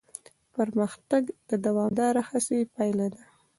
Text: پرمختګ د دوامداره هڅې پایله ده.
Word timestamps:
پرمختګ 0.55 1.23
د 1.49 1.51
دوامداره 1.65 2.21
هڅې 2.29 2.59
پایله 2.75 3.07
ده. 3.13 3.23